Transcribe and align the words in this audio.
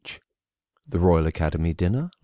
THE 0.87 0.97
ROYAL 0.97 1.27
ACADEMY 1.27 1.73
DINNER. 1.73 2.09